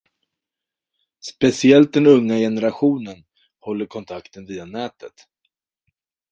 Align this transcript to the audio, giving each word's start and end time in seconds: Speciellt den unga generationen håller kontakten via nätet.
Speciellt 1.21 1.93
den 1.93 2.07
unga 2.07 2.35
generationen 2.35 3.23
håller 3.59 3.85
kontakten 3.85 4.45
via 4.45 4.65
nätet. 4.65 5.13